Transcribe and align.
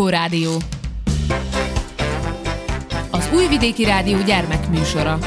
Lluskó 0.00 0.18
Rádió. 0.18 0.56
Az 3.10 3.30
Újvidéki 3.34 3.84
Rádió 3.84 4.18
gyermekműsora. 4.22 5.18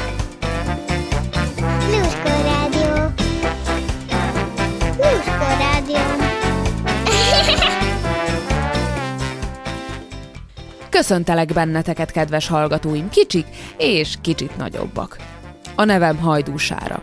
Lluskó 1.90 2.28
Rádió. 2.42 3.12
Lluskó 4.96 5.46
Rádió. 5.58 5.98
Köszöntelek 10.90 11.52
benneteket, 11.52 12.10
kedves 12.10 12.48
hallgatóim, 12.48 13.08
kicsik 13.08 13.46
és 13.76 14.14
kicsit 14.20 14.56
nagyobbak. 14.56 15.16
A 15.74 15.84
nevem 15.84 16.18
Hajdúsára. 16.18 17.00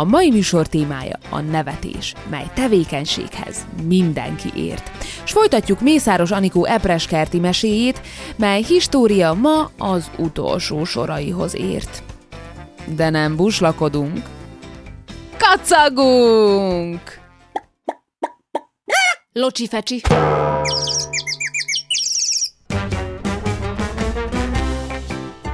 A 0.00 0.04
mai 0.04 0.30
műsor 0.30 0.66
témája 0.66 1.18
a 1.30 1.40
nevetés, 1.40 2.14
mely 2.30 2.50
tevékenységhez 2.54 3.66
mindenki 3.86 4.50
ért. 4.54 4.90
S 5.24 5.32
folytatjuk 5.32 5.80
Mészáros 5.80 6.30
Anikó 6.30 6.64
Epreskerti 6.64 7.38
meséjét, 7.38 8.00
mely 8.36 8.62
história 8.62 9.32
ma 9.32 9.70
az 9.78 10.10
utolsó 10.18 10.84
soraihoz 10.84 11.54
ért. 11.54 12.02
De 12.96 13.10
nem 13.10 13.36
buslakodunk, 13.36 14.22
kacagunk! 15.38 17.18
Locsi 19.32 19.66
fecsi! 19.66 20.02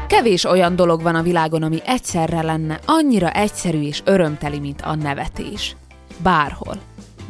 Kevés 0.07 0.45
olyan 0.45 0.77
dolog 0.77 1.03
van 1.03 1.15
a 1.15 1.23
világon, 1.23 1.63
ami 1.63 1.79
egyszerre 1.85 2.43
lenne 2.43 2.81
annyira 2.85 3.31
egyszerű 3.31 3.83
és 3.83 4.03
örömteli, 4.05 4.59
mint 4.59 4.81
a 4.81 4.95
nevetés. 4.95 5.77
Bárhol, 6.23 6.77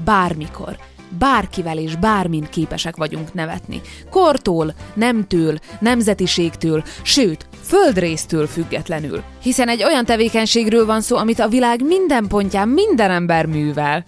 bármikor, 0.04 0.76
bárkivel 1.18 1.78
és 1.78 1.96
bármint 1.96 2.48
képesek 2.48 2.96
vagyunk 2.96 3.34
nevetni. 3.34 3.80
Kortól, 4.10 4.74
nemtől, 4.94 5.58
nemzetiségtől, 5.80 6.82
sőt, 7.02 7.46
földrésztől 7.62 8.46
függetlenül. 8.46 9.22
Hiszen 9.42 9.68
egy 9.68 9.84
olyan 9.84 10.04
tevékenységről 10.04 10.86
van 10.86 11.00
szó, 11.00 11.16
amit 11.16 11.38
a 11.38 11.48
világ 11.48 11.84
minden 11.84 12.26
pontján 12.26 12.68
minden 12.68 13.10
ember 13.10 13.46
művel. 13.46 14.04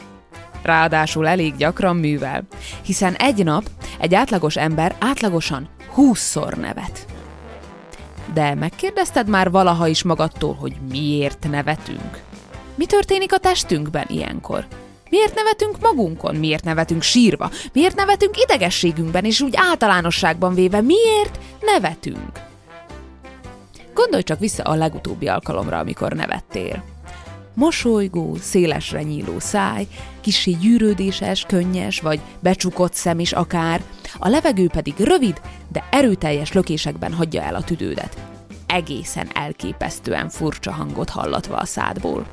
Ráadásul 0.63 1.29
elég 1.29 1.57
gyakran 1.57 1.97
művel. 1.97 2.47
Hiszen 2.83 3.15
egy 3.15 3.45
nap 3.45 3.71
egy 4.01 4.15
átlagos 4.15 4.57
ember 4.57 4.97
átlagosan 4.99 5.69
20-szor 5.97 6.57
nevet. 6.57 7.08
De 8.35 8.55
megkérdezted 8.55 9.29
már 9.29 9.51
valaha 9.51 9.87
is 9.87 10.03
magadtól, 10.03 10.55
hogy 10.55 10.77
miért 10.91 11.47
nevetünk? 11.51 12.23
Mi 12.75 12.87
történik 12.87 13.33
a 13.33 13.39
testünkben 13.39 14.05
ilyenkor? 14.09 14.67
Miért 15.11 15.35
nevetünk 15.35 15.81
magunkon? 15.81 16.35
Miért 16.35 16.65
nevetünk 16.65 17.03
sírva? 17.03 17.51
Miért 17.73 17.97
nevetünk 17.97 18.37
idegességünkben, 18.43 19.25
és 19.25 19.41
úgy 19.41 19.55
általánosságban 19.57 20.55
véve 20.55 20.81
miért 20.81 21.39
nevetünk? 21.61 22.47
Gondolj 23.95 24.23
csak 24.23 24.39
vissza 24.39 24.63
a 24.63 24.75
legutóbbi 24.75 25.29
alkalomra, 25.29 25.79
amikor 25.79 26.13
nevettél. 26.13 26.85
Mosolygó, 27.59 28.37
szélesre 28.41 29.03
nyíló 29.03 29.39
száj, 29.39 29.87
kissé 30.21 30.51
gyűrődéses, 30.51 31.45
könnyes 31.49 32.01
vagy 32.01 32.21
becsukott 32.41 32.95
szem 32.95 33.19
is 33.19 33.33
akár, 33.33 33.83
a 34.19 34.29
levegő 34.29 34.69
pedig 34.69 34.95
rövid, 34.99 35.41
de 35.73 35.85
erőteljes 35.91 36.53
lökésekben 36.53 37.13
hagyja 37.13 37.43
el 37.43 37.55
a 37.55 37.63
tüdődet. 37.63 38.17
Egészen 38.67 39.29
elképesztően 39.35 40.29
furcsa 40.29 40.73
hangot 40.73 41.11
hallatva 41.11 41.57
a 41.57 41.65
szádból. 41.65 42.27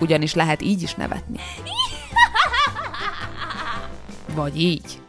Ugyanis 0.00 0.34
lehet 0.34 0.62
így 0.62 0.82
is 0.82 0.94
nevetni. 0.94 1.38
Vagy 4.34 4.60
így. 4.60 5.00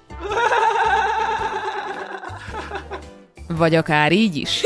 Vagy 3.48 3.76
akár 3.76 4.12
így 4.12 4.36
is. 4.36 4.62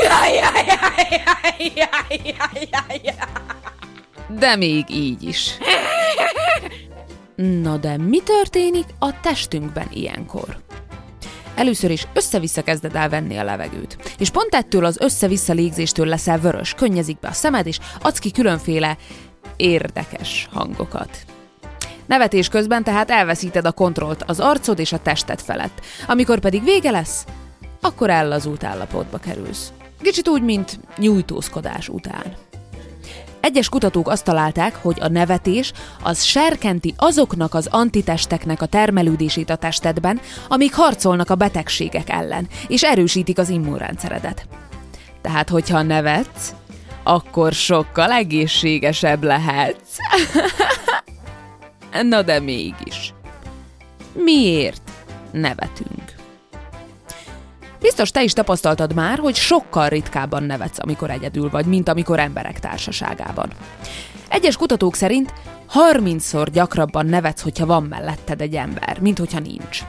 De 4.38 4.56
még 4.56 4.84
így 4.90 5.22
is. 5.22 5.50
Na 7.34 7.76
de 7.76 7.96
mi 7.96 8.18
történik 8.22 8.84
a 8.98 9.20
testünkben 9.20 9.88
ilyenkor? 9.92 10.56
Először 11.54 11.90
is 11.90 12.06
össze-vissza 12.12 12.62
kezded 12.62 12.94
el 12.94 13.08
venni 13.08 13.36
a 13.36 13.44
levegőt. 13.44 14.14
És 14.18 14.30
pont 14.30 14.54
ettől 14.54 14.84
az 14.84 15.00
össze-vissza 15.00 15.52
légzéstől 15.52 16.06
leszel 16.06 16.40
vörös, 16.40 16.74
könnyezik 16.74 17.18
be 17.18 17.28
a 17.28 17.32
szemed, 17.32 17.66
és 17.66 17.78
adsz 18.02 18.18
ki 18.18 18.30
különféle 18.30 18.96
érdekes 19.56 20.48
hangokat. 20.52 21.18
Nevetés 22.06 22.48
közben 22.48 22.84
tehát 22.84 23.10
elveszíted 23.10 23.64
a 23.64 23.72
kontrollt 23.72 24.22
az 24.22 24.40
arcod 24.40 24.78
és 24.78 24.92
a 24.92 24.98
tested 24.98 25.40
felett. 25.40 25.80
Amikor 26.06 26.38
pedig 26.40 26.64
vége 26.64 26.90
lesz, 26.90 27.24
akkor 27.80 28.10
ellazult 28.10 28.64
állapotba 28.64 29.18
kerülsz. 29.18 29.72
Kicsit 30.02 30.28
úgy, 30.28 30.42
mint 30.42 30.80
nyújtózkodás 30.96 31.88
után. 31.88 32.36
Egyes 33.40 33.68
kutatók 33.68 34.08
azt 34.08 34.24
találták, 34.24 34.74
hogy 34.74 34.96
a 35.00 35.08
nevetés 35.08 35.72
az 36.02 36.22
serkenti 36.22 36.94
azoknak 36.96 37.54
az 37.54 37.68
antitesteknek 37.70 38.62
a 38.62 38.66
termelődését 38.66 39.50
a 39.50 39.56
testedben, 39.56 40.20
amik 40.48 40.74
harcolnak 40.74 41.30
a 41.30 41.34
betegségek 41.34 42.10
ellen, 42.10 42.48
és 42.68 42.82
erősítik 42.82 43.38
az 43.38 43.48
immunrendszeredet. 43.48 44.46
Tehát, 45.20 45.48
hogyha 45.48 45.82
nevetsz, 45.82 46.54
akkor 47.02 47.52
sokkal 47.52 48.10
egészségesebb 48.10 49.22
lehetsz. 49.22 49.96
Na 52.02 52.22
de 52.22 52.40
mégis. 52.40 53.14
Miért 54.12 54.90
nevetünk? 55.32 56.09
Biztos 57.80 58.10
te 58.10 58.22
is 58.22 58.32
tapasztaltad 58.32 58.94
már, 58.94 59.18
hogy 59.18 59.34
sokkal 59.34 59.88
ritkábban 59.88 60.42
nevetsz, 60.42 60.78
amikor 60.78 61.10
egyedül 61.10 61.50
vagy, 61.50 61.66
mint 61.66 61.88
amikor 61.88 62.18
emberek 62.18 62.60
társaságában. 62.60 63.50
Egyes 64.28 64.56
kutatók 64.56 64.94
szerint 64.94 65.32
30-szor 65.74 66.46
gyakrabban 66.52 67.06
nevetsz, 67.06 67.42
hogyha 67.42 67.66
van 67.66 67.82
melletted 67.82 68.40
egy 68.40 68.54
ember, 68.54 68.98
mint 69.00 69.18
hogyha 69.18 69.38
nincs. 69.38 69.80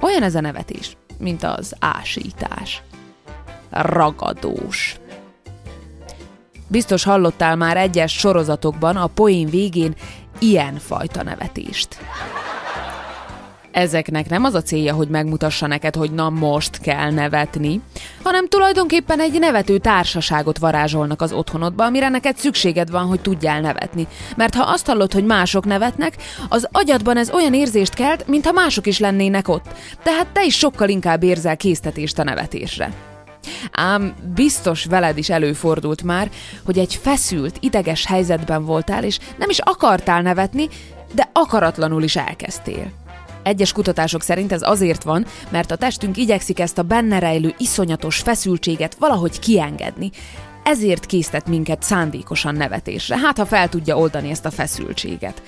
Olyan 0.00 0.22
ez 0.22 0.34
a 0.34 0.40
nevetés, 0.40 0.96
mint 1.18 1.42
az 1.42 1.74
ásítás. 1.78 2.82
Ragadós. 3.70 4.96
Biztos 6.66 7.04
hallottál 7.04 7.56
már 7.56 7.76
egyes 7.76 8.12
sorozatokban 8.12 8.96
a 8.96 9.06
poén 9.06 9.48
végén 9.48 9.94
ilyen 10.38 10.78
fajta 10.78 11.22
nevetést. 11.22 11.98
Ezeknek 13.72 14.28
nem 14.28 14.44
az 14.44 14.54
a 14.54 14.62
célja, 14.62 14.94
hogy 14.94 15.08
megmutassa 15.08 15.66
neked, 15.66 15.94
hogy 15.94 16.10
na 16.10 16.28
most 16.28 16.78
kell 16.78 17.10
nevetni, 17.10 17.80
hanem 18.22 18.48
tulajdonképpen 18.48 19.20
egy 19.20 19.38
nevető 19.38 19.78
társaságot 19.78 20.58
varázsolnak 20.58 21.22
az 21.22 21.32
otthonodba, 21.32 21.84
amire 21.84 22.08
neked 22.08 22.36
szükséged 22.36 22.90
van, 22.90 23.06
hogy 23.06 23.20
tudjál 23.20 23.60
nevetni. 23.60 24.06
Mert 24.36 24.54
ha 24.54 24.62
azt 24.62 24.86
hallod, 24.86 25.12
hogy 25.12 25.24
mások 25.24 25.64
nevetnek, 25.64 26.16
az 26.48 26.68
agyadban 26.72 27.16
ez 27.16 27.30
olyan 27.30 27.54
érzést 27.54 27.94
kelt, 27.94 28.26
mintha 28.26 28.52
mások 28.52 28.86
is 28.86 28.98
lennének 28.98 29.48
ott. 29.48 29.66
Tehát 30.02 30.26
te 30.26 30.44
is 30.44 30.56
sokkal 30.56 30.88
inkább 30.88 31.22
érzel 31.22 31.56
késztetést 31.56 32.18
a 32.18 32.24
nevetésre. 32.24 32.92
Ám 33.72 34.14
biztos 34.34 34.84
veled 34.84 35.18
is 35.18 35.30
előfordult 35.30 36.02
már, 36.02 36.30
hogy 36.64 36.78
egy 36.78 36.94
feszült, 37.02 37.56
ideges 37.60 38.06
helyzetben 38.06 38.64
voltál, 38.64 39.04
és 39.04 39.18
nem 39.38 39.50
is 39.50 39.58
akartál 39.58 40.22
nevetni, 40.22 40.68
de 41.14 41.30
akaratlanul 41.32 42.02
is 42.02 42.16
elkezdtél. 42.16 42.99
Egyes 43.50 43.72
kutatások 43.72 44.22
szerint 44.22 44.52
ez 44.52 44.62
azért 44.62 45.02
van, 45.02 45.26
mert 45.48 45.70
a 45.70 45.76
testünk 45.76 46.16
igyekszik 46.16 46.60
ezt 46.60 46.78
a 46.78 46.82
benne 46.82 47.18
rejlő 47.18 47.54
iszonyatos 47.58 48.16
feszültséget 48.16 48.94
valahogy 48.98 49.38
kiengedni. 49.38 50.10
Ezért 50.64 51.06
késztet 51.06 51.48
minket 51.48 51.82
szándékosan 51.82 52.54
nevetésre, 52.54 53.18
hát 53.18 53.38
ha 53.38 53.46
fel 53.46 53.68
tudja 53.68 53.96
oldani 53.96 54.30
ezt 54.30 54.44
a 54.44 54.50
feszültséget. 54.50 55.42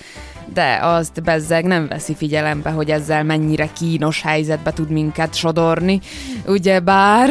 De 0.54 0.78
azt 0.82 1.22
bezzeg 1.22 1.64
nem 1.64 1.88
veszi 1.88 2.14
figyelembe, 2.14 2.70
hogy 2.70 2.90
ezzel 2.90 3.25
mennyire 3.25 3.72
kínos 3.72 4.22
helyzetbe 4.22 4.72
tud 4.72 4.90
minket 4.90 5.34
sodorni, 5.34 6.00
ugye 6.46 6.81
bár... 6.81 7.31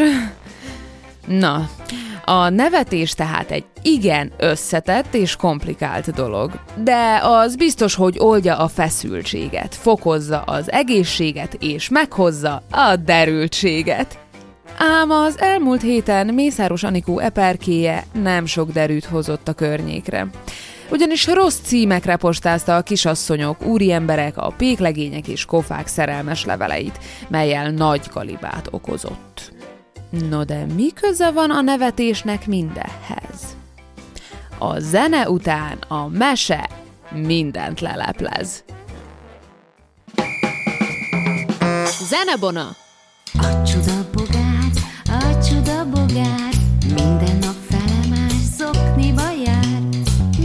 Na, 1.28 1.70
a 2.26 2.50
nevetés 2.50 3.14
tehát 3.14 3.52
egy 3.52 3.66
igen 3.82 4.32
összetett 4.38 5.14
és 5.14 5.36
komplikált 5.36 6.14
dolog, 6.14 6.52
de 6.84 7.20
az 7.24 7.56
biztos, 7.56 7.96
hogy 7.96 8.16
oldja 8.20 8.58
a 8.58 8.68
feszültséget, 8.68 9.76
fokozza 9.76 10.42
az 10.42 10.72
egészséget 10.72 11.58
és 11.60 11.90
meghozza 11.90 12.64
a 12.72 12.96
derültséget. 12.96 14.20
Ám 14.78 15.12
az 15.12 15.40
elmúlt 15.40 15.82
héten 15.82 16.34
Mészáros 16.34 16.84
Anikó 16.84 17.20
eperkéje 17.20 18.06
nem 18.22 18.46
sok 18.46 18.72
derűt 18.72 19.06
hozott 19.06 19.48
a 19.48 19.54
környékre. 19.54 20.28
Ugyanis 20.92 21.28
rossz 21.28 21.60
címekre 21.64 22.16
postázta 22.16 22.76
a 22.76 22.82
kisasszonyok, 22.82 23.66
úriemberek, 23.66 24.38
a 24.38 24.54
péklegények 24.58 25.28
és 25.28 25.46
kofák 25.46 25.88
szerelmes 25.88 26.46
leveleit, 26.46 27.00
melyel 27.28 27.72
nagy 27.72 28.10
kalibát 28.10 28.68
okozott. 28.72 29.51
No 30.12 30.44
de 30.44 30.66
mi 30.66 30.92
köze 30.94 31.32
van 31.32 31.52
a 31.52 31.62
nevetésnek 31.62 32.48
mindenhez? 32.48 33.58
A 34.58 34.80
zene 34.80 35.30
után 35.30 35.78
a 35.88 36.08
mese 36.08 36.70
mindent 37.12 37.80
leleplez. 37.80 38.64
Zenebona! 42.10 42.76
A 43.34 43.64
csuda 43.64 44.10
bogár, 44.14 44.72
a 45.06 45.44
csuda 45.44 45.86
bogár, 45.90 46.54
minden 46.96 47.38
nap 47.38 47.56
felemás 47.70 48.34
zokniba 48.58 49.32
jár. 49.46 49.82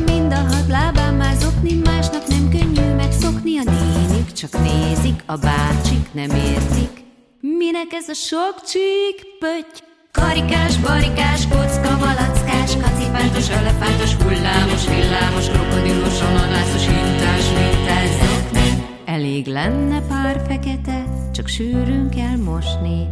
Mind 0.06 0.32
a 0.32 0.40
hat 0.40 0.66
lábán 0.68 1.14
már 1.14 1.36
zokni, 1.36 1.74
másnak 1.74 2.26
nem 2.26 2.48
könnyű 2.50 2.94
megszokni, 2.94 3.58
a 3.58 3.62
nénik 3.62 4.32
csak 4.32 4.52
nézik, 4.62 5.22
a 5.26 5.36
bácsik 5.36 6.14
nem 6.14 6.30
értik. 6.30 7.05
Minek 7.54 7.92
ez 7.92 8.08
a 8.08 8.14
sok 8.14 8.62
csík 8.64 9.18
pötty? 9.38 9.78
Karikás, 10.12 10.78
barikás, 10.78 11.48
kocka, 11.48 11.96
malackás, 11.98 12.76
kacipántos, 12.76 13.48
elefántos, 13.50 14.14
hullámos, 14.14 14.86
villámos, 14.88 15.48
krokodilos, 15.50 16.20
ananászos, 16.20 16.86
hintás, 16.86 17.44
mintás, 17.48 18.08
zokni. 18.08 18.84
Elég 19.04 19.46
lenne 19.46 20.00
pár 20.00 20.42
fekete, 20.46 21.04
csak 21.32 21.48
sűrűn 21.48 22.10
kell 22.10 22.36
mosni, 22.36 23.08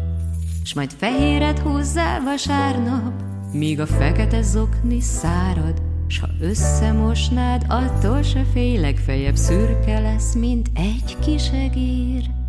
s 0.64 0.75
majd 0.75 0.90
fehéret 0.98 1.58
húzzál 1.58 2.22
vasárnap, 2.22 3.12
míg 3.52 3.80
a 3.80 3.87
fekete 3.87 4.42
zokni 4.42 5.00
szárad, 5.00 5.82
s 6.06 6.19
ha 6.19 6.26
összemosnád, 6.40 7.64
attól 7.69 8.22
se 8.22 8.44
félj, 8.52 8.76
legfeljebb 8.76 9.37
szürke 9.37 10.00
lesz, 10.00 10.34
mint 10.34 10.69
egy 10.75 11.16
kis 11.25 11.48
egér. 11.50 12.42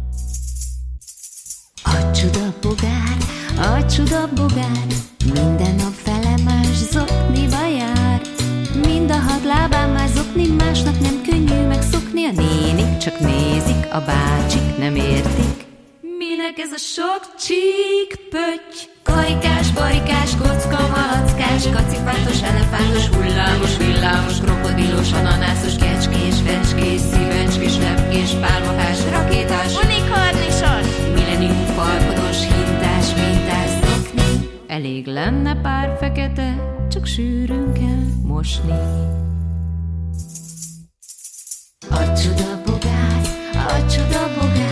Csuda 2.16 2.54
bogár, 2.62 3.18
a 3.58 3.86
csuda 3.86 4.30
bogár, 4.36 4.88
minden 5.34 5.76
nap 5.76 5.94
felemás 5.94 6.78
zokniba 6.92 7.68
jár. 7.68 8.22
Mind 8.86 9.12
a 9.12 9.18
hat 9.18 9.44
lábán 9.44 9.90
már 9.90 10.08
zokni, 10.08 10.48
másnak 10.48 11.00
nem 11.00 11.22
könnyű 11.30 11.68
megszokni, 11.68 12.26
a 12.26 12.32
nénik 12.32 12.98
csak 12.98 13.20
nézik, 13.20 13.88
a 13.92 14.00
bácsik 14.00 14.78
nem 14.78 14.96
értik. 14.96 15.66
Minek 16.18 16.58
ez 16.58 16.72
a 16.72 16.78
sok 16.78 17.22
csík 17.40 18.30
pötty? 18.30 18.78
Karikás, 19.04 19.72
barikás, 19.72 20.32
kocka, 20.38 20.80
malackás, 20.96 21.64
kacipántos, 21.76 22.42
elefántos, 22.42 23.08
hullámos, 23.08 23.78
villámos, 23.78 24.40
krokodilos, 24.40 25.12
ananászos, 25.12 25.76
kecskés, 25.76 26.36
fecskés, 26.46 27.02
szívecskés, 27.12 27.78
lepkés, 27.78 28.32
pálmafás, 28.42 29.00
rakétás, 29.12 29.72
unikornisos, 29.84 30.88
falkodos, 31.86 32.40
hintás, 32.48 33.08
mintás, 33.16 33.70
szokni. 33.84 34.50
Elég 34.68 35.06
lenne 35.06 35.62
pár 35.62 35.98
fekete, 36.00 36.56
csak 36.90 37.06
sűrűn 37.06 37.74
kell 37.74 38.06
mosni. 38.24 38.80
A 41.90 42.14
csuda 42.22 42.62
bogár, 42.66 43.22
a 43.54 43.86
csuda 43.86 44.24
bogár, 44.40 44.65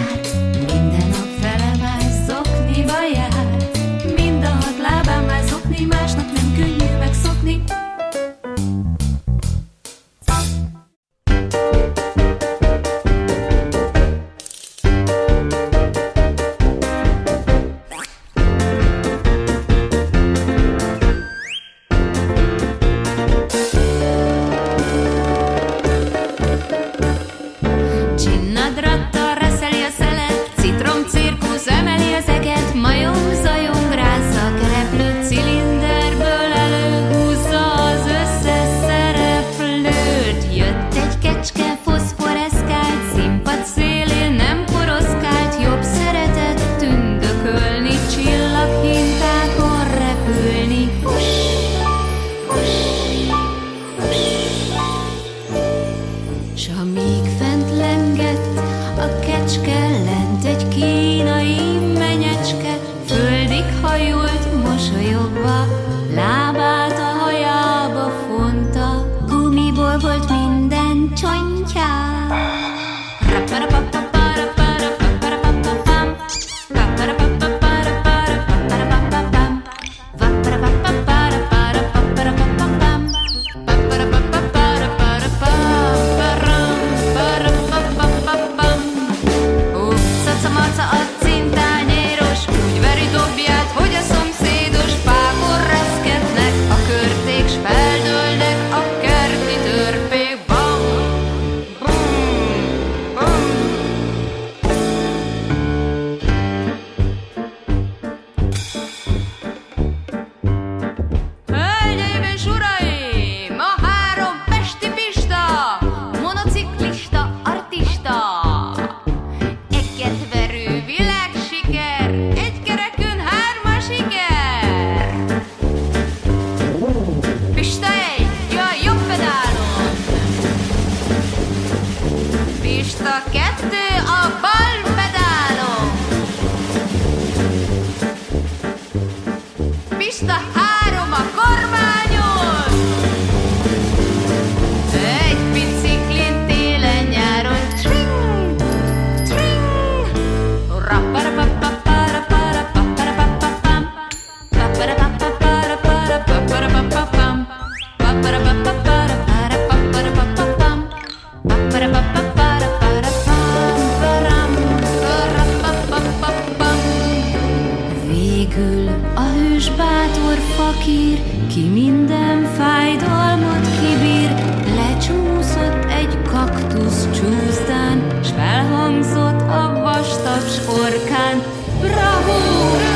fakír, 170.74 171.22
ki 171.48 171.70
minden 171.70 172.44
fájdalmat 172.44 173.68
kibír, 173.80 174.30
lecsúszott 174.76 175.86
egy 175.86 176.22
kaktusz 176.32 177.08
csúsztán, 177.12 178.20
s 178.24 178.30
felhangzott 178.30 179.42
a 179.42 179.80
vastaps 179.84 180.58
orkán. 180.68 181.42
Bravo! 181.80 182.93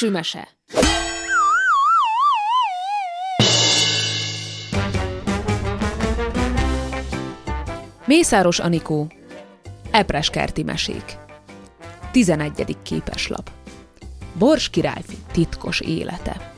Süsümese. 0.00 0.48
Mészáros 8.04 8.58
Anikó, 8.58 9.06
Epreskerti 9.90 10.62
mesék. 10.62 11.04
11. 12.10 12.76
képeslap. 12.82 13.50
Bors 14.32 14.70
királyfi 14.70 15.16
titkos 15.32 15.80
élete. 15.80 16.54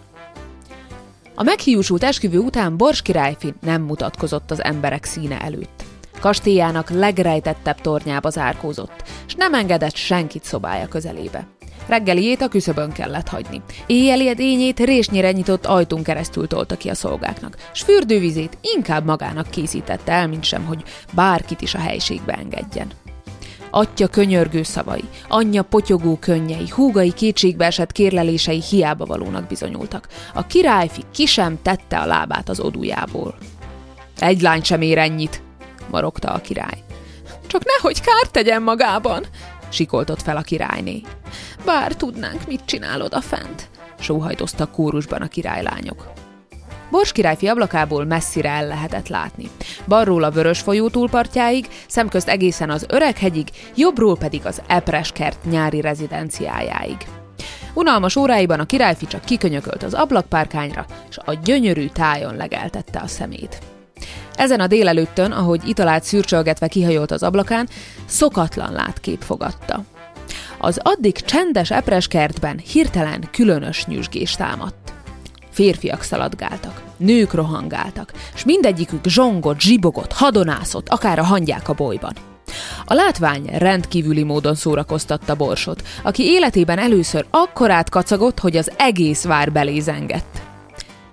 A 1.34 1.42
meghiúsult 1.42 2.02
esküvő 2.02 2.38
után 2.38 2.76
Bors 2.76 3.02
királyfi 3.02 3.54
nem 3.60 3.82
mutatkozott 3.82 4.50
az 4.50 4.62
emberek 4.62 5.04
színe 5.04 5.40
előtt. 5.40 5.82
Kastélyának 6.20 6.90
legrejtettebb 6.90 7.80
tornyába 7.80 8.30
zárkózott, 8.30 9.02
és 9.26 9.34
nem 9.34 9.54
engedett 9.54 9.94
senkit 9.94 10.44
szobája 10.44 10.88
közelébe. 10.88 11.46
Reggeliét 11.86 12.40
a 12.40 12.48
küszöbön 12.48 12.92
kellett 12.92 13.28
hagyni. 13.28 13.62
Éjjeli 13.86 14.28
edényét 14.28 14.80
résnyire 14.80 15.32
nyitott 15.32 15.66
ajtón 15.66 16.02
keresztül 16.02 16.46
tolta 16.46 16.76
ki 16.76 16.88
a 16.88 16.94
szolgáknak, 16.94 17.56
s 17.72 17.82
fürdővizét 17.82 18.58
inkább 18.60 19.04
magának 19.04 19.50
készítette 19.50 20.12
el, 20.12 20.28
mint 20.28 20.44
sem, 20.44 20.64
hogy 20.64 20.82
bárkit 21.12 21.60
is 21.60 21.74
a 21.74 21.78
helységbe 21.78 22.32
engedjen. 22.32 22.90
Atya 23.70 24.08
könyörgő 24.08 24.62
szavai, 24.62 25.04
anyja 25.28 25.62
potyogó 25.62 26.16
könnyei, 26.20 26.68
húgai 26.68 27.12
kétségbe 27.12 27.66
esett 27.66 27.92
kérlelései 27.92 28.62
hiába 28.70 29.04
valónak 29.04 29.46
bizonyultak. 29.46 30.08
A 30.34 30.46
királyfi 30.46 31.02
ki 31.12 31.26
sem 31.26 31.58
tette 31.62 31.98
a 31.98 32.06
lábát 32.06 32.48
az 32.48 32.60
odujából. 32.60 33.34
Egy 34.18 34.40
lány 34.40 34.62
sem 34.62 34.80
ér 34.80 34.98
ennyit, 34.98 35.42
morogta 35.90 36.32
a 36.32 36.40
király. 36.40 36.82
Csak 37.46 37.64
nehogy 37.64 38.00
kárt 38.00 38.30
tegyen 38.30 38.62
magában, 38.62 39.26
sikoltott 39.72 40.22
fel 40.22 40.36
a 40.36 40.42
királyné. 40.42 41.00
Bár 41.64 41.94
tudnánk, 41.94 42.46
mit 42.46 42.64
csinálod 42.64 43.14
a 43.14 43.20
fent, 43.20 43.70
sóhajtoztak 43.98 44.70
kórusban 44.70 45.22
a 45.22 45.28
királylányok. 45.28 46.12
Bors 46.90 47.12
királyfi 47.12 47.46
ablakából 47.46 48.04
messzire 48.04 48.48
el 48.48 48.66
lehetett 48.66 49.08
látni. 49.08 49.48
Balról 49.88 50.22
a 50.22 50.30
vörös 50.30 50.60
folyó 50.60 50.88
túlpartjáig, 50.88 51.68
szemközt 51.88 52.28
egészen 52.28 52.70
az 52.70 52.86
Öreghegyig, 52.88 53.48
jobbról 53.74 54.16
pedig 54.16 54.46
az 54.46 54.62
Epreskert 54.66 55.44
nyári 55.44 55.80
rezidenciájáig. 55.80 56.96
Unalmas 57.74 58.16
óráiban 58.16 58.60
a 58.60 58.66
királyfi 58.66 59.06
csak 59.06 59.24
kikönyökölt 59.24 59.82
az 59.82 59.94
ablakpárkányra, 59.94 60.86
és 61.08 61.18
a 61.24 61.34
gyönyörű 61.44 61.86
tájon 61.86 62.36
legeltette 62.36 63.00
a 63.00 63.06
szemét. 63.06 63.58
Ezen 64.34 64.60
a 64.60 64.66
délelőttön, 64.66 65.32
ahogy 65.32 65.68
italát 65.68 66.04
szürcsölgetve 66.04 66.68
kihajolt 66.68 67.10
az 67.10 67.22
ablakán, 67.22 67.68
szokatlan 68.06 68.72
látkép 68.72 69.22
fogadta. 69.22 69.84
Az 70.58 70.80
addig 70.82 71.14
csendes 71.14 71.70
epreskertben 71.70 72.58
hirtelen 72.58 73.28
különös 73.32 73.86
nyüzsgés 73.86 74.34
támadt. 74.34 74.92
Férfiak 75.50 76.02
szaladgáltak, 76.02 76.82
nők 76.96 77.32
rohangáltak, 77.32 78.12
és 78.34 78.44
mindegyikük 78.44 79.06
zsongott, 79.06 79.60
zsibogott, 79.60 80.12
hadonászott, 80.12 80.88
akár 80.88 81.18
a 81.18 81.24
hangyák 81.24 81.68
a 81.68 81.72
bolyban. 81.72 82.12
A 82.84 82.94
látvány 82.94 83.50
rendkívüli 83.52 84.22
módon 84.22 84.54
szórakoztatta 84.54 85.34
Borsot, 85.34 85.82
aki 86.02 86.22
életében 86.22 86.78
először 86.78 87.26
akkorát 87.30 87.90
kacagott, 87.90 88.38
hogy 88.38 88.56
az 88.56 88.72
egész 88.76 89.24
vár 89.24 89.52
belézengett. 89.52 90.41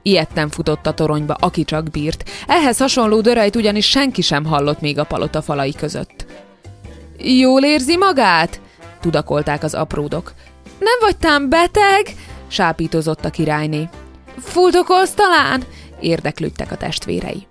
Ilyet 0.10 0.34
nem 0.34 0.50
futott 0.50 0.88
a 0.88 0.94
toronyba, 0.94 1.34
aki 1.34 1.63
csak 1.63 1.89
bírt. 1.89 2.30
Ehhez 2.48 2.78
hasonló 2.78 3.22
dörejt 3.22 3.56
ugyanis 3.56 3.89
senki 3.89 4.22
sem 4.22 4.46
hallott 4.46 4.82
még 4.82 5.00
a 5.00 5.04
palota 5.04 5.42
falai 5.42 5.74
között. 5.74 6.25
Jól 7.18 7.63
érzi 7.63 7.98
magát? 7.98 8.62
tudakolták 9.01 9.63
az 9.63 9.74
apródok. 9.74 10.34
Nem 10.80 10.98
vagy 11.00 11.18
tám 11.18 11.50
beteg? 11.50 12.16
sápítozott 12.48 13.25
a 13.25 13.30
királyné. 13.30 13.89
Fuldokolsz 14.39 15.12
talán? 15.13 15.63
érdeklődtek 16.00 16.72
a 16.72 16.78
testvérei. 16.78 17.48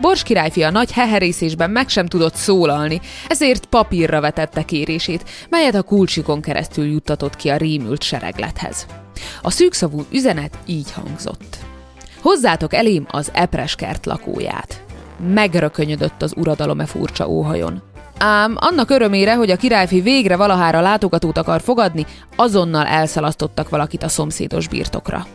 Bors 0.00 0.22
a 0.54 0.70
nagy 0.70 0.92
heherészésben 0.92 1.70
meg 1.70 1.88
sem 1.88 2.06
tudott 2.06 2.34
szólalni, 2.34 3.00
ezért 3.28 3.66
papírra 3.66 4.20
vetette 4.20 4.62
kérését, 4.62 5.24
melyet 5.48 5.74
a 5.74 5.82
kulcsikon 5.82 6.40
keresztül 6.40 6.86
juttatott 6.86 7.36
ki 7.36 7.48
a 7.48 7.56
rémült 7.56 8.02
sereglethez. 8.02 8.86
A 9.42 9.50
szűkszavú 9.50 10.06
üzenet 10.10 10.58
így 10.66 10.92
hangzott. 10.92 11.65
Hozzátok 12.26 12.74
elém 12.74 13.06
az 13.10 13.30
epreskert 13.34 14.06
lakóját. 14.06 14.84
Megrökönyödött 15.34 16.22
az 16.22 16.32
uradalom 16.36 16.80
e 16.80 16.86
furcsa 16.86 17.28
óhajon. 17.28 17.82
Ám 18.18 18.54
annak 18.56 18.90
örömére, 18.90 19.34
hogy 19.34 19.50
a 19.50 19.56
királyfi 19.56 20.00
végre 20.00 20.36
valahára 20.36 20.80
látogatót 20.80 21.38
akar 21.38 21.60
fogadni, 21.60 22.06
azonnal 22.36 22.86
elszalasztottak 22.86 23.68
valakit 23.68 24.02
a 24.02 24.08
szomszédos 24.08 24.68
birtokra. 24.68 25.26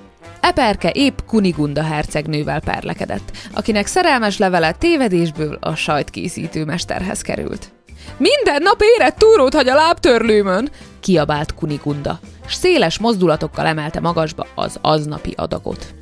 Eperke 0.42 0.90
épp 0.90 1.18
Kunigunda 1.28 1.84
hercegnővel 1.84 2.60
perlekedett, 2.60 3.32
akinek 3.54 3.86
szerelmes 3.86 4.38
levele 4.38 4.72
tévedésből 4.72 5.58
a 5.62 5.76
sajtkészítő 5.76 6.66
mesterhez 6.66 7.22
került. 7.22 7.72
Minden 8.18 8.62
nap 8.62 8.82
érett 8.98 9.18
túrót 9.18 9.54
hagy 9.54 9.68
a 9.68 9.76
lábtörlőmön, 9.76 10.70
kiabált 11.00 11.54
Kunigunda, 11.54 12.20
s 12.48 12.54
széles 12.54 13.00
mozdulatokkal 13.00 13.66
emelte 13.66 14.00
magasba 14.00 14.48
az 14.56 14.78
aznapi 14.82 15.34
adagot. 15.38 16.00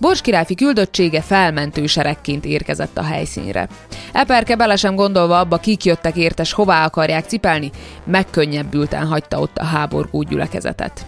Bors 0.00 0.20
királyfi 0.20 0.54
küldöttsége 0.54 1.20
felmentő 1.20 1.86
seregként 1.86 2.44
érkezett 2.44 2.98
a 2.98 3.02
helyszínre. 3.02 3.68
Eperke 4.12 4.56
bele 4.56 4.76
sem 4.76 4.94
gondolva 4.94 5.38
abba, 5.38 5.56
kik 5.56 5.84
jöttek 5.84 6.16
értes, 6.16 6.52
hová 6.52 6.84
akarják 6.84 7.24
cipelni, 7.24 7.70
megkönnyebbülten 8.04 9.06
hagyta 9.06 9.40
ott 9.40 9.56
a 9.56 9.64
háborgó 9.64 10.22
gyülekezetet. 10.22 11.06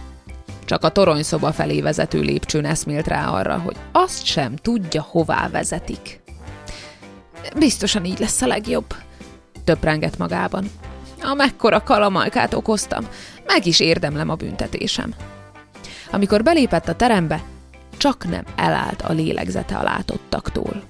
Csak 0.65 0.83
a 0.83 0.89
toronyszoba 0.89 1.51
felé 1.51 1.81
vezető 1.81 2.19
lépcsőn 2.19 2.65
eszmélt 2.65 3.07
rá 3.07 3.27
arra, 3.27 3.57
hogy 3.57 3.75
azt 3.91 4.25
sem 4.25 4.55
tudja, 4.55 5.01
hová 5.01 5.49
vezetik. 5.51 6.21
Biztosan 7.57 8.05
így 8.05 8.19
lesz 8.19 8.41
a 8.41 8.47
legjobb, 8.47 8.93
töprengett 9.63 10.17
magában. 10.17 10.71
Amekkora 11.21 11.83
kalamajkát 11.83 12.53
okoztam, 12.53 13.07
meg 13.45 13.65
is 13.65 13.79
érdemlem 13.79 14.29
a 14.29 14.35
büntetésem. 14.35 15.13
Amikor 16.11 16.43
belépett 16.43 16.87
a 16.87 16.95
terembe, 16.95 17.41
csak 18.03 18.27
nem 18.29 18.43
elállt 18.55 19.01
a 19.01 19.13
lélegzete 19.13 19.75
a 19.75 19.83
látottaktól. 19.83 20.83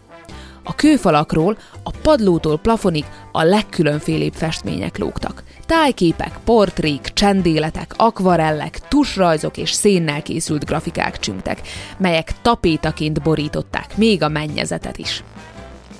A 0.63 0.75
kőfalakról, 0.75 1.57
a 1.83 1.89
padlótól 2.01 2.59
plafonig 2.59 3.05
a 3.31 3.43
legkülönfélébb 3.43 4.33
festmények 4.33 4.97
lógtak. 4.97 5.43
Tájképek, 5.65 6.39
portrék, 6.43 7.01
csendéletek, 7.01 7.93
akvarellek, 7.97 8.87
tusrajzok 8.87 9.57
és 9.57 9.71
szénnel 9.71 10.21
készült 10.21 10.65
grafikák 10.65 11.19
csüngtek, 11.19 11.61
melyek 11.97 12.33
tapétaként 12.41 13.21
borították 13.21 13.97
még 13.97 14.23
a 14.23 14.27
mennyezetet 14.27 14.97
is. 14.97 15.23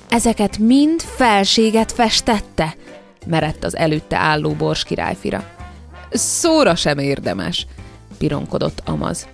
Ezeket 0.08 0.58
mind 0.58 1.00
felséget 1.00 1.92
festette? 1.92 2.74
merett 3.26 3.64
az 3.64 3.76
előtte 3.76 4.16
álló 4.16 4.52
bors 4.52 4.84
királyfira. 4.84 5.44
Szóra 6.10 6.74
sem 6.74 6.98
érdemes, 6.98 7.66
pironkodott 8.18 8.82
Amaz. 8.84 9.26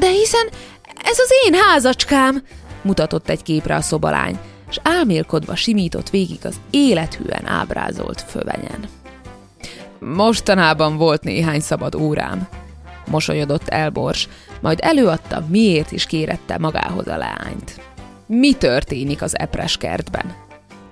De 0.00 0.10
hiszen 0.10 0.48
ez 1.02 1.18
az 1.18 1.30
én 1.46 1.54
házacskám, 1.54 2.42
mutatott 2.82 3.28
egy 3.28 3.42
képre 3.42 3.74
a 3.74 3.80
szobalány, 3.80 4.38
és 4.70 4.80
álmélkodva 4.82 5.56
simított 5.56 6.10
végig 6.10 6.38
az 6.42 6.60
élethűen 6.70 7.46
ábrázolt 7.46 8.24
fövenyen. 8.28 8.88
Mostanában 9.98 10.96
volt 10.96 11.22
néhány 11.22 11.60
szabad 11.60 11.94
órám, 11.94 12.48
mosolyodott 13.06 13.68
elbors, 13.68 14.28
majd 14.60 14.78
előadta, 14.82 15.44
miért 15.48 15.92
is 15.92 16.06
kérette 16.06 16.58
magához 16.58 17.06
a 17.08 17.16
leányt. 17.16 17.80
Mi 18.26 18.52
történik 18.52 19.22
az 19.22 19.38
epres 19.38 19.76
kertben? 19.76 20.34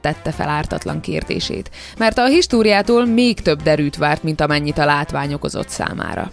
tette 0.01 0.31
fel 0.31 0.49
ártatlan 0.49 1.01
kérdését, 1.01 1.71
mert 1.99 2.19
a 2.19 2.27
históriától 2.27 3.05
még 3.05 3.41
több 3.41 3.63
derűt 3.63 3.97
várt, 3.97 4.23
mint 4.23 4.41
amennyit 4.41 4.79
a 4.79 4.85
látvány 4.85 5.33
okozott 5.33 5.69
számára. 5.69 6.31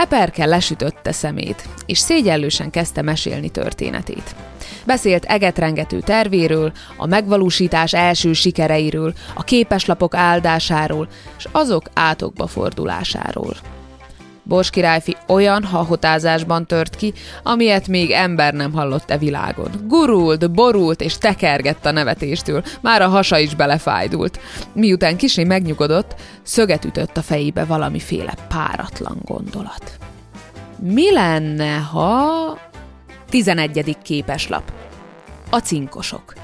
Eperke 0.00 0.44
lesütötte 0.44 1.12
szemét, 1.12 1.68
és 1.86 1.98
szégyellősen 1.98 2.70
kezdte 2.70 3.02
mesélni 3.02 3.48
történetét. 3.48 4.34
Beszélt 4.86 5.24
egetrengető 5.24 6.00
tervéről, 6.00 6.72
a 6.96 7.06
megvalósítás 7.06 7.94
első 7.94 8.32
sikereiről, 8.32 9.12
a 9.34 9.42
képeslapok 9.42 10.14
áldásáról, 10.14 11.08
és 11.38 11.46
azok 11.52 11.82
átokba 11.94 12.46
fordulásáról. 12.46 13.56
Bors 14.48 14.70
királyfi 14.70 15.16
olyan 15.26 15.64
hahotázásban 15.64 16.66
tört 16.66 16.96
ki, 16.96 17.12
amilyet 17.42 17.88
még 17.88 18.10
ember 18.10 18.54
nem 18.54 18.72
hallott 18.72 19.10
e 19.10 19.18
világon. 19.18 19.70
Gurult, 19.86 20.50
borult 20.50 21.00
és 21.00 21.18
tekergett 21.18 21.86
a 21.86 21.90
nevetéstől, 21.90 22.62
már 22.80 23.02
a 23.02 23.08
hasa 23.08 23.38
is 23.38 23.54
belefájdult. 23.54 24.40
Miután 24.72 25.16
kisé 25.16 25.44
megnyugodott, 25.44 26.14
szöget 26.42 26.84
ütött 26.84 27.16
a 27.16 27.22
fejébe 27.22 27.64
valamiféle 27.64 28.34
páratlan 28.48 29.18
gondolat. 29.24 29.98
Mi 30.78 31.12
lenne, 31.12 31.76
ha... 31.76 32.58
11. 33.28 33.96
képeslap. 34.02 34.72
A 35.50 35.58
cinkosok. 35.58 36.34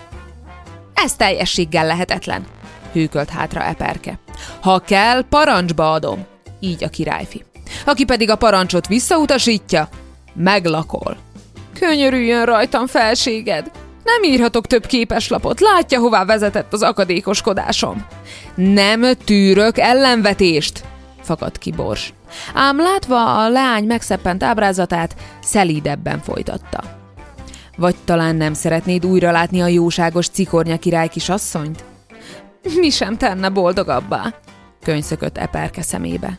Ez 0.95 1.15
teljességgel 1.15 1.87
lehetetlen, 1.87 2.45
hűkölt 2.93 3.31
hátra 3.31 3.65
Eperke. 3.65 4.19
Ha 4.61 4.79
kell, 4.79 5.25
parancsba 5.29 5.93
adom, 5.93 6.25
így 6.61 6.85
a 6.85 6.89
királyfi. 6.89 7.45
Aki 7.85 8.05
pedig 8.05 8.31
a 8.31 8.37
parancsot 8.37 8.87
visszautasítja, 8.87 9.89
meglakol. 10.35 11.17
Könyörüljön 11.79 12.45
rajtam 12.45 12.87
felséged! 12.87 13.71
Nem 14.05 14.23
írhatok 14.23 14.67
több 14.67 14.87
képeslapot, 14.87 15.61
látja, 15.61 16.01
hová 16.01 16.25
vezetett 16.25 16.73
az 16.73 16.83
akadékoskodásom. 16.83 18.07
Nem 18.55 19.03
tűrök 19.25 19.79
ellenvetést, 19.79 20.85
fakad 21.23 21.59
ki 21.59 21.71
Bors. 21.71 22.13
Ám 22.55 22.81
látva 22.81 23.45
a 23.45 23.49
leány 23.49 23.85
megszeppent 23.85 24.43
ábrázatát, 24.43 25.15
szelídebben 25.43 26.21
folytatta. 26.21 26.81
Vagy 27.77 27.95
talán 28.05 28.37
nem 28.37 28.55
szeretnéd 28.55 29.07
újra 29.07 29.31
látni 29.31 29.63
a 29.63 29.67
jóságos 29.67 30.29
cikornya 30.29 30.79
király 30.79 31.09
kisasszonyt? 31.09 31.85
Mi 32.81 32.91
sem 32.91 33.17
tenne 33.17 33.49
boldogabbá, 33.49 34.35
könyszökött 34.83 35.39
Eperke 35.39 35.83
szemébe. 35.83 36.39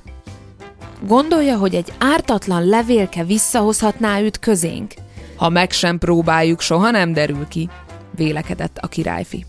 Gondolja, 1.08 1.58
hogy 1.58 1.76
egy 1.76 1.94
ártatlan 1.98 2.66
levélke 2.66 3.24
visszahozhatná 3.24 4.20
őt 4.20 4.40
közénk? 4.40 4.94
Ha 5.36 5.50
meg 5.50 5.72
sem 5.72 5.98
próbáljuk, 5.98 6.62
soha 6.62 6.92
nem 6.92 7.14
derül 7.14 7.48
ki, 7.48 7.70
vélekedett 8.16 8.78
a 8.78 8.88
királyfi. 8.88 9.46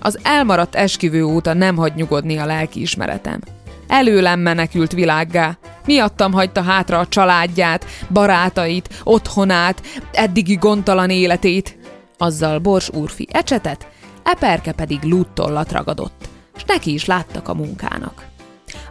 Az 0.00 0.18
elmaradt 0.22 0.74
esküvő 0.74 1.24
óta 1.24 1.52
nem 1.52 1.76
hagy 1.76 1.94
nyugodni 1.94 2.36
a 2.36 2.46
lelkiismeretem. 2.46 3.40
Előlem 3.86 4.40
menekült 4.40 4.92
világgá. 4.92 5.58
Miattam 5.86 6.32
hagyta 6.32 6.62
hátra 6.62 6.98
a 6.98 7.08
családját, 7.08 7.86
barátait, 8.10 9.00
otthonát, 9.04 9.82
eddigi 10.12 10.54
gondtalan 10.54 11.10
életét. 11.10 11.78
Azzal 12.18 12.58
Bors 12.58 12.90
úrfi 12.90 13.28
ecsetet, 13.32 13.88
Eperke 14.22 14.72
pedig 14.72 15.02
lúttollat 15.02 15.72
ragadott, 15.72 16.28
s 16.56 16.64
neki 16.66 16.92
is 16.92 17.04
láttak 17.04 17.48
a 17.48 17.54
munkának. 17.54 18.31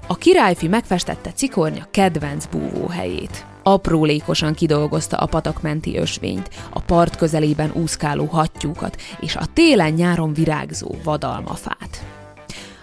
A 0.08 0.16
királyfi 0.16 0.68
megfestette 0.68 1.32
cikornya 1.32 1.88
kedvenc 1.92 2.46
búvóhelyét. 2.46 3.46
Aprólékosan 3.64 4.54
kidolgozta 4.54 5.18
a 5.18 5.26
patakmenti 5.26 5.98
ösvényt, 5.98 6.50
a 6.70 6.80
part 6.80 7.16
közelében 7.16 7.72
úszkáló 7.74 8.26
hattyúkat 8.26 9.02
és 9.20 9.36
a 9.36 9.46
télen-nyáron 9.54 10.34
virágzó 10.34 10.96
vadalmafát. 11.04 12.06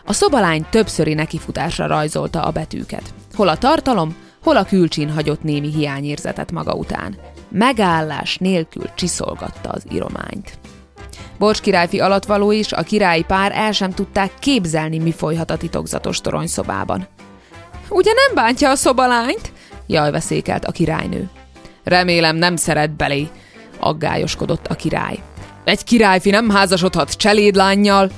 A 0.04 0.12
szobalány 0.12 0.66
többszöri 0.70 1.14
nekifutásra 1.14 1.86
rajzolta 1.86 2.42
a 2.42 2.50
betűket. 2.50 3.14
Hol 3.34 3.48
a 3.48 3.56
tartalom, 3.56 4.16
hol 4.42 4.56
a 4.56 4.64
külcsin 4.64 5.10
hagyott 5.10 5.42
némi 5.42 5.72
hiányérzetet 5.72 6.52
maga 6.52 6.72
után. 6.72 7.16
Megállás 7.48 8.36
nélkül 8.36 8.84
csiszolgatta 8.94 9.68
az 9.68 9.86
irományt. 9.90 10.58
Bors 11.38 11.60
királyfi 11.60 12.00
alattvaló 12.00 12.50
is, 12.50 12.72
a 12.72 12.82
királyi 12.82 13.22
pár 13.22 13.52
el 13.54 13.72
sem 13.72 13.90
tudták 13.90 14.30
képzelni, 14.38 14.98
mi 14.98 15.12
folyhat 15.12 15.50
a 15.50 15.56
titokzatos 15.56 16.20
toronyszobában. 16.20 17.08
Ugye 17.88 18.12
nem 18.12 18.34
bántja 18.34 18.70
a 18.70 18.74
szobalányt? 18.74 19.52
Jaj, 19.86 20.10
veszékelt 20.10 20.64
a 20.64 20.72
királynő. 20.72 21.28
Remélem 21.84 22.36
nem 22.36 22.56
szeret 22.56 22.90
belé, 22.90 23.28
aggályoskodott 23.78 24.66
a 24.66 24.74
király. 24.74 25.18
Egy 25.64 25.84
királyfi 25.84 26.30
nem 26.30 26.50
házasodhat 26.50 27.12
cselédlányjal. 27.12 28.10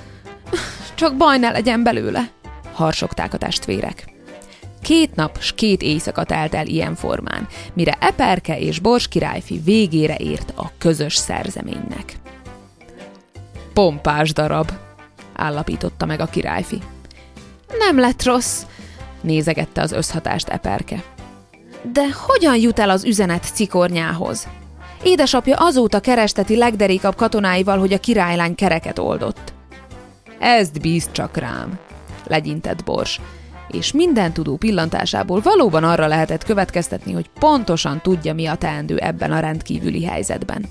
Csak 0.94 1.16
baj 1.16 1.38
ne 1.38 1.50
legyen 1.50 1.82
belőle, 1.82 2.30
harsogták 2.72 3.34
a 3.34 3.38
testvérek. 3.38 4.04
Két 4.82 5.14
nap 5.14 5.38
s 5.40 5.52
két 5.52 5.82
éjszaka 5.82 6.24
telt 6.24 6.54
el 6.54 6.66
ilyen 6.66 6.94
formán, 6.94 7.48
mire 7.72 7.96
Eperke 8.00 8.58
és 8.58 8.78
Bors 8.78 9.08
királyfi 9.08 9.60
végére 9.64 10.16
ért 10.16 10.52
a 10.56 10.70
közös 10.78 11.14
szerzeménynek. 11.14 12.20
Pompás 13.72 14.32
darab, 14.32 14.70
állapította 15.36 16.06
meg 16.06 16.20
a 16.20 16.26
királyfi. 16.26 16.82
Nem 17.78 17.98
lett 17.98 18.22
rossz, 18.22 18.62
nézegette 19.20 19.80
az 19.80 19.92
összhatást 19.92 20.48
Eperke. 20.48 21.02
De 21.92 22.02
hogyan 22.26 22.56
jut 22.56 22.78
el 22.78 22.90
az 22.90 23.04
üzenet 23.04 23.44
cikornyához? 23.54 24.48
Édesapja 25.02 25.56
azóta 25.56 26.00
keresteti 26.00 26.56
legderékabb 26.56 27.14
katonáival, 27.14 27.78
hogy 27.78 27.92
a 27.92 28.00
királylány 28.00 28.54
kereket 28.54 28.98
oldott. 28.98 29.52
Ezt 30.38 30.80
bíz 30.80 31.08
csak 31.12 31.36
rám, 31.36 31.78
legyintett 32.26 32.84
Bors, 32.84 33.20
és 33.70 33.92
minden 33.92 34.32
tudó 34.32 34.56
pillantásából 34.56 35.40
valóban 35.40 35.84
arra 35.84 36.06
lehetett 36.06 36.44
következtetni, 36.44 37.12
hogy 37.12 37.30
pontosan 37.38 38.00
tudja, 38.00 38.34
mi 38.34 38.46
a 38.46 38.54
teendő 38.54 38.96
ebben 38.96 39.32
a 39.32 39.40
rendkívüli 39.40 40.04
helyzetben. 40.04 40.66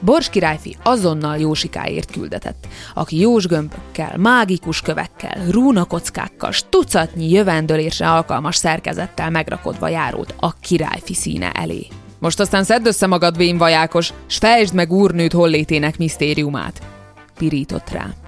Bors 0.00 0.30
királyfi 0.30 0.76
azonnal 0.82 1.38
Jósikáért 1.38 2.10
küldetett, 2.10 2.66
aki 2.94 3.20
jósgömbökkel, 3.20 4.16
mágikus 4.16 4.80
kövekkel, 4.80 5.50
rúnakockákkal, 5.50 6.52
tucatnyi 6.68 7.30
jövendőlésre 7.30 8.10
alkalmas 8.10 8.56
szerkezettel 8.56 9.30
megrakodva 9.30 9.88
járót 9.88 10.34
a 10.38 10.52
királyfi 10.60 11.14
színe 11.14 11.52
elé. 11.52 11.86
Most 12.18 12.40
aztán 12.40 12.64
szedd 12.64 12.86
össze 12.86 13.06
magad, 13.06 13.36
vén 13.36 13.58
vajákos, 13.58 14.12
s 14.26 14.36
fejtsd 14.36 14.74
meg 14.74 14.92
úrnőd 14.92 15.32
hollétének 15.32 15.98
misztériumát, 15.98 16.82
pirított 17.38 17.90
rá. 17.90 18.23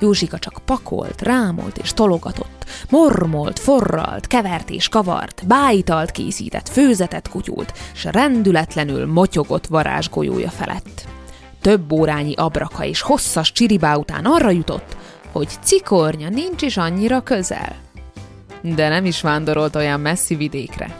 Józsika 0.00 0.38
csak 0.38 0.58
pakolt, 0.64 1.22
rámolt 1.22 1.78
és 1.78 1.92
tologatott, 1.92 2.64
mormolt, 2.90 3.58
forralt, 3.58 4.26
kevert 4.26 4.70
és 4.70 4.88
kavart, 4.88 5.46
bájitalt 5.46 6.10
készített, 6.10 6.68
főzetet 6.68 7.28
kutyult, 7.28 7.72
s 7.94 8.04
rendületlenül 8.04 9.06
motyogott 9.06 9.66
varázsgolyója 9.66 10.50
felett. 10.50 11.08
Több 11.60 11.92
órányi 11.92 12.34
abraka 12.34 12.84
és 12.84 13.00
hosszas 13.00 13.52
csiribá 13.52 13.94
után 13.94 14.24
arra 14.24 14.50
jutott, 14.50 14.96
hogy 15.32 15.48
cikornya 15.62 16.28
nincs 16.28 16.62
is 16.62 16.76
annyira 16.76 17.20
közel. 17.20 17.76
De 18.62 18.88
nem 18.88 19.04
is 19.04 19.20
vándorolt 19.20 19.76
olyan 19.76 20.00
messzi 20.00 20.34
vidékre. 20.34 20.96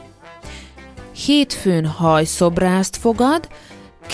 Hétfőn 1.26 1.86
hajszobrást 1.86 2.96
fogad, 2.96 3.48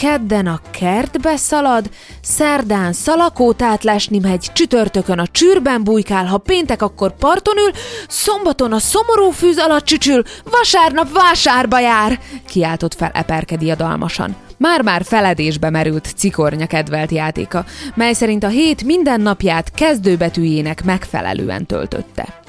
kedden 0.00 0.46
a 0.46 0.60
kertbe 0.70 1.36
szalad, 1.36 1.90
szerdán 2.22 2.92
szalakótát 2.92 3.84
lesni 3.84 4.18
megy, 4.18 4.50
csütörtökön 4.52 5.18
a 5.18 5.26
csűrben 5.26 5.84
bujkál, 5.84 6.26
ha 6.26 6.38
péntek 6.38 6.82
akkor 6.82 7.16
parton 7.16 7.58
ül, 7.58 7.70
szombaton 8.08 8.72
a 8.72 8.78
szomorú 8.78 9.30
fűz 9.30 9.58
alatt 9.58 9.84
csücsül, 9.84 10.22
vasárnap 10.50 11.12
vásárba 11.12 11.78
jár, 11.78 12.20
kiáltott 12.46 12.94
fel 12.94 13.10
Eperke 13.14 13.56
diadalmasan. 13.56 14.36
Már-már 14.56 15.04
feledésbe 15.04 15.70
merült 15.70 16.12
cikornya 16.16 16.66
kedvelt 16.66 17.10
játéka, 17.10 17.64
mely 17.94 18.12
szerint 18.12 18.44
a 18.44 18.48
hét 18.48 18.84
minden 18.84 19.20
napját 19.20 19.70
kezdőbetűjének 19.70 20.84
megfelelően 20.84 21.66
töltötte. 21.66 22.40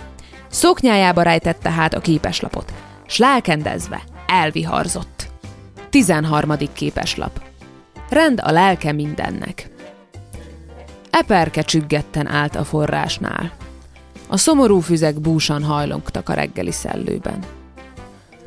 Szoknyájába 0.49 1.21
rejtette 1.21 1.71
hát 1.71 1.93
a 1.93 1.99
képeslapot, 1.99 2.73
s 3.07 3.21
elviharzott. 4.27 5.16
13. 5.89 6.53
képeslap. 6.73 7.41
Rend 8.09 8.41
a 8.43 8.51
lelke 8.51 8.91
mindennek. 8.91 9.69
Eperke 11.09 11.61
csüggetten 11.61 12.27
állt 12.27 12.55
a 12.55 12.63
forrásnál. 12.63 13.51
A 14.27 14.37
szomorú 14.37 14.79
füzek 14.79 15.19
búsan 15.19 15.63
hajlongtak 15.63 16.29
a 16.29 16.33
reggeli 16.33 16.71
szellőben. 16.71 17.39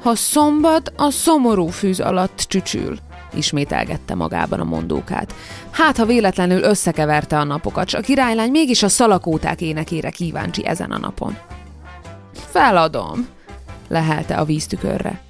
Ha 0.03 0.15
szombat, 0.15 0.93
a 0.97 1.11
szomorú 1.11 1.67
fűz 1.67 2.01
alatt 2.01 2.45
csücsül, 2.49 2.99
ismételgette 3.35 4.15
magában 4.15 4.61
a 4.61 4.65
mondókát. 4.65 5.35
Hát, 5.71 5.97
ha 5.97 6.05
véletlenül 6.05 6.63
összekeverte 6.63 7.39
a 7.39 7.45
napokat, 7.45 7.89
s 7.89 7.95
a 7.95 8.01
királylány 8.01 8.51
mégis 8.51 8.83
a 8.83 8.89
szalakóták 8.89 9.61
énekére 9.61 10.11
kíváncsi 10.11 10.67
ezen 10.67 10.91
a 10.91 10.99
napon. 10.99 11.37
Feladom, 12.33 13.27
lehelte 13.89 14.35
a 14.35 14.45
víztükörre 14.45 15.21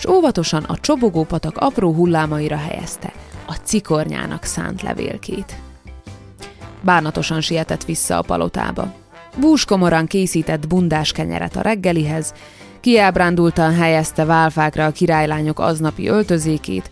s 0.00 0.06
óvatosan 0.06 0.62
a 0.62 0.78
csobogópatak 0.78 1.56
apró 1.56 1.92
hullámaira 1.92 2.56
helyezte 2.56 3.12
a 3.46 3.52
cikornyának 3.52 4.44
szánt 4.44 4.82
levélkét. 4.82 5.56
Bánatosan 6.80 7.40
sietett 7.40 7.84
vissza 7.84 8.18
a 8.18 8.22
palotába. 8.22 8.92
Búskomoran 9.36 10.06
készített 10.06 10.68
bundás 10.68 11.12
kenyeret 11.12 11.56
a 11.56 11.60
reggelihez, 11.60 12.34
kiábrándultan 12.80 13.74
helyezte 13.74 14.24
válfákra 14.24 14.84
a 14.84 14.90
királylányok 14.90 15.58
aznapi 15.58 16.08
öltözékét, 16.08 16.90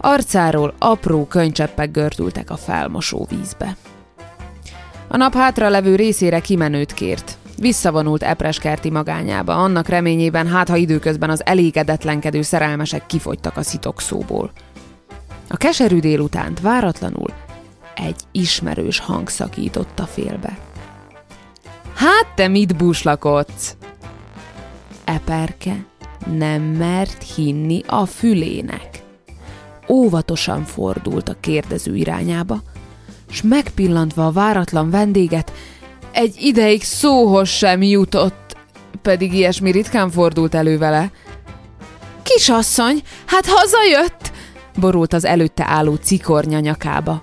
arcáról 0.00 0.74
apró 0.78 1.26
könycseppek 1.26 1.90
gördültek 1.90 2.50
a 2.50 2.56
felmosó 2.56 3.26
vízbe. 3.30 3.76
A 5.08 5.16
nap 5.16 5.34
hátra 5.34 5.68
levő 5.68 5.96
részére 5.96 6.40
kimenőt 6.40 6.94
kért, 6.94 7.38
Visszavonult 7.62 8.22
epreskerti 8.22 8.90
magányába, 8.90 9.54
annak 9.54 9.88
reményében, 9.88 10.46
hát 10.46 10.68
ha 10.68 10.76
időközben 10.76 11.30
az 11.30 11.46
elégedetlenkedő 11.46 12.42
szerelmesek 12.42 13.06
kifogytak 13.06 13.56
a 13.56 13.62
szitokszóból. 13.62 14.50
A 15.48 15.56
keserű 15.56 15.98
délutánt 15.98 16.60
váratlanul 16.60 17.30
egy 17.94 18.16
ismerős 18.32 18.98
hang 18.98 19.28
szakította 19.28 20.04
félbe. 20.04 20.58
Hát 21.94 22.26
te 22.34 22.48
mit 22.48 22.76
búslakodsz? 22.76 23.76
Eperke 25.04 25.84
nem 26.36 26.62
mert 26.62 27.22
hinni 27.34 27.82
a 27.86 28.06
fülének. 28.06 29.02
Óvatosan 29.88 30.64
fordult 30.64 31.28
a 31.28 31.36
kérdező 31.40 31.94
irányába, 31.94 32.62
s 33.30 33.42
megpillantva 33.42 34.26
a 34.26 34.32
váratlan 34.32 34.90
vendéget, 34.90 35.52
egy 36.12 36.34
ideig 36.38 36.82
szóhoz 36.82 37.48
sem 37.48 37.82
jutott, 37.82 38.56
pedig 39.02 39.34
ilyesmi 39.34 39.70
ritkán 39.70 40.10
fordult 40.10 40.54
elő 40.54 40.78
vele. 40.78 41.10
Kisasszony, 42.22 43.02
hát 43.26 43.46
hazajött! 43.46 44.32
borult 44.78 45.12
az 45.12 45.24
előtte 45.24 45.64
álló 45.66 45.94
cikornya 45.94 46.58
nyakába. 46.58 47.22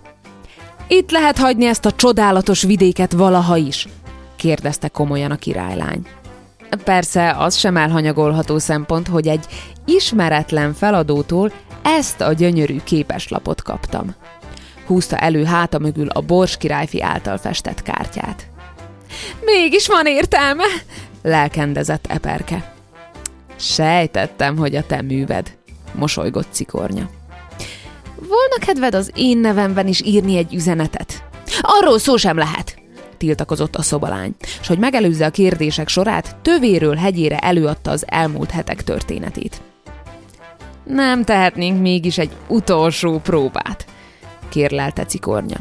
Itt 0.87 1.11
lehet 1.11 1.37
hagyni 1.37 1.65
ezt 1.65 1.85
a 1.85 1.91
csodálatos 1.91 2.61
vidéket 2.61 3.11
valaha 3.11 3.57
is, 3.57 3.87
kérdezte 4.35 4.87
komolyan 4.87 5.31
a 5.31 5.35
királylány. 5.35 6.07
Persze 6.83 7.31
az 7.37 7.55
sem 7.55 7.77
elhanyagolható 7.77 8.57
szempont, 8.57 9.07
hogy 9.07 9.27
egy 9.27 9.45
ismeretlen 9.85 10.73
feladótól 10.73 11.51
ezt 11.81 12.21
a 12.21 12.33
gyönyörű 12.33 12.79
képeslapot 12.83 13.61
kaptam. 13.61 14.15
Húzta 14.85 15.17
elő 15.17 15.43
háta 15.43 15.79
mögül 15.79 16.07
a 16.07 16.21
Bors 16.21 16.57
királyfi 16.57 17.01
által 17.01 17.37
festett 17.37 17.81
kártyát. 17.81 18.48
Mégis 19.41 19.87
van 19.87 20.05
értelme, 20.05 20.63
lelkendezett 21.21 22.05
Eperke. 22.07 22.73
Sejtettem, 23.55 24.57
hogy 24.57 24.75
a 24.75 24.85
te 24.85 25.01
műved, 25.01 25.57
mosolygott 25.93 26.47
cikornya. 26.51 27.09
Volna 28.15 28.65
kedved 28.65 28.95
az 28.95 29.11
én 29.15 29.37
nevemben 29.37 29.87
is 29.87 30.01
írni 30.01 30.37
egy 30.37 30.53
üzenetet? 30.53 31.23
Arról 31.61 31.99
szó 31.99 32.15
sem 32.15 32.37
lehet, 32.37 32.77
tiltakozott 33.17 33.75
a 33.75 33.81
szobalány, 33.81 34.35
és 34.61 34.67
hogy 34.67 34.79
megelőzze 34.79 35.25
a 35.25 35.29
kérdések 35.29 35.87
sorát, 35.87 36.35
tövéről 36.41 36.95
hegyére 36.95 37.37
előadta 37.37 37.91
az 37.91 38.05
elmúlt 38.07 38.51
hetek 38.51 38.83
történetét. 38.83 39.61
Nem 40.83 41.23
tehetnénk 41.23 41.81
mégis 41.81 42.17
egy 42.17 42.31
utolsó 42.47 43.19
próbát, 43.19 43.85
kérlelte 44.49 45.05
cikornya, 45.05 45.57